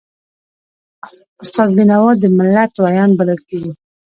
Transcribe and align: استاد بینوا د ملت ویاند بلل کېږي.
استاد 1.41 1.69
بینوا 1.77 2.11
د 2.21 2.23
ملت 2.37 2.71
ویاند 2.83 3.13
بلل 3.19 3.39
کېږي. 3.49 3.71